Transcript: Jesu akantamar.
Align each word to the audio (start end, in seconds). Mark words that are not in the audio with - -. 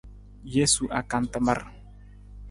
Jesu 0.53 0.85
akantamar. 0.99 1.59